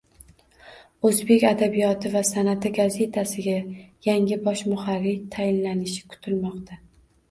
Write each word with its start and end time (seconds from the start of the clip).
O'zbek 1.09 1.45
adabiyoti 1.49 2.13
va 2.15 2.25
san'ati 2.31 2.73
gazetasiga 2.79 3.57
yangi 4.09 4.43
bosh 4.51 4.69
muharrir 4.75 5.25
tayinlanishi 5.39 6.13
kutilmoqda 6.13 6.87